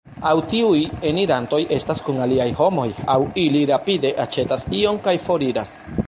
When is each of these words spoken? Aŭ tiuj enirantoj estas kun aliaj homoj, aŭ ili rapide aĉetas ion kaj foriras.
Aŭ 0.27 0.31
tiuj 0.51 0.77
enirantoj 1.09 1.59
estas 1.75 1.99
kun 2.07 2.17
aliaj 2.25 2.47
homoj, 2.61 2.85
aŭ 3.15 3.17
ili 3.41 3.61
rapide 3.73 4.13
aĉetas 4.25 4.65
ion 4.79 4.99
kaj 5.09 5.15
foriras. 5.27 5.75